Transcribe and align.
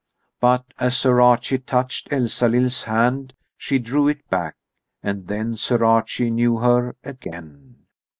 But 0.39 0.65
as 0.79 0.97
Sir 0.97 1.21
Archie 1.21 1.59
touched 1.59 2.11
Elsalill's 2.11 2.85
hand 2.85 3.35
she 3.55 3.77
drew 3.77 4.07
it 4.07 4.27
back, 4.31 4.55
and 5.03 5.27
then 5.27 5.55
Sir 5.55 5.83
Archie 5.85 6.31
knew 6.31 6.57
her 6.57 6.95
again. 7.03 7.75